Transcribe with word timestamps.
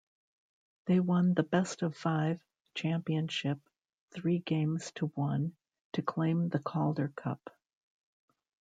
They 0.87 0.99
won 0.99 1.35
the 1.35 1.43
best-of-five 1.43 2.39
championship 2.73 3.59
three 4.09 4.39
games 4.39 4.91
to 4.93 5.09
one 5.13 5.55
to 5.93 6.01
claim 6.01 6.49
the 6.49 6.57
Calder 6.57 7.09
Cup. 7.09 7.55